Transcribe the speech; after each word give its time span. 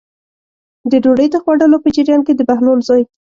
د 0.91 0.93
ډوډۍ 1.03 1.27
د 1.31 1.35
خوړلو 1.43 1.77
په 1.83 1.89
جریان 1.95 2.21
کې 2.27 2.33
د 2.35 2.41
بهلول 2.49 2.79
زوی. 2.87 3.03